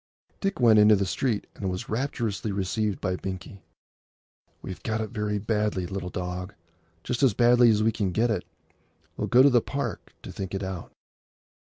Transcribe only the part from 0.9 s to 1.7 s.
the street, and